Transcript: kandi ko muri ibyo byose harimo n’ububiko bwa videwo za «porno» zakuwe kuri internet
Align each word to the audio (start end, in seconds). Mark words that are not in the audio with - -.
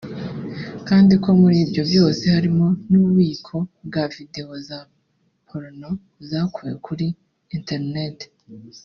kandi 0.87 1.13
ko 1.23 1.29
muri 1.41 1.57
ibyo 1.65 1.81
byose 1.89 2.23
harimo 2.35 2.67
n’ububiko 2.89 3.55
bwa 3.87 4.03
videwo 4.13 4.53
za 4.67 4.79
«porno» 5.47 5.89
zakuwe 6.29 6.71
kuri 6.85 7.07
internet 7.57 8.17